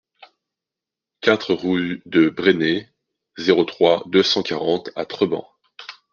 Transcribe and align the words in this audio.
quatre 1.19 1.53
rue 1.53 2.01
de 2.07 2.29
Bresnay, 2.29 2.89
zéro 3.37 3.65
trois, 3.65 4.01
deux 4.07 4.23
cent 4.23 4.41
quarante 4.41 4.89
à 4.95 5.05
Treban 5.05 5.47